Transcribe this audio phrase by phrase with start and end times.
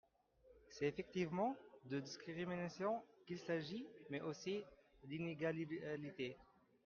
[0.71, 1.55] C’est effectivement
[1.85, 4.63] de discrimination qu’il s’agit, mais aussi
[5.03, 6.37] d’inégalités.